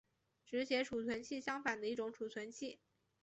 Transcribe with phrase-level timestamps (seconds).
[0.47, 2.79] 只写存储器相反的一种存储器。